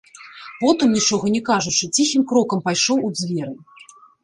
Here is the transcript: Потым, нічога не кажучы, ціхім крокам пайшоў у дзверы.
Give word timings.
Потым, 0.61 0.87
нічога 0.97 1.25
не 1.35 1.41
кажучы, 1.51 1.91
ціхім 1.95 2.25
крокам 2.33 2.65
пайшоў 2.71 3.07
у 3.11 3.15
дзверы. 3.21 3.55